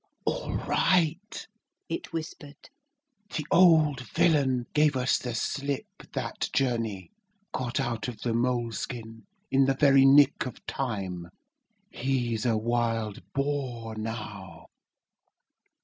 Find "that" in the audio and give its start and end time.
6.13-6.49